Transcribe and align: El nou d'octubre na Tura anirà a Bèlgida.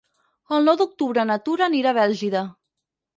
El 0.55 0.63
nou 0.69 0.77
d'octubre 0.79 1.25
na 1.31 1.35
Tura 1.49 1.65
anirà 1.67 1.91
a 1.91 1.97
Bèlgida. 1.99 2.43